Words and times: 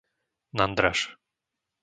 Nandraž 0.57 0.99